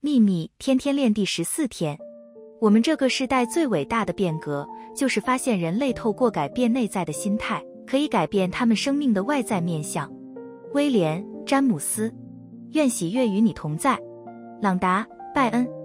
[0.00, 1.98] 秘密天天练第十四天。
[2.60, 10.08] 我们这个时代最伟大的变革就是发现人类透过改变内在的心态可以改变他们生命的外在面相。
[10.72, 12.14] 威廉詹姆斯
[12.74, 13.98] 愿喜悦与你同在。
[14.62, 15.77] 朗达拜恩。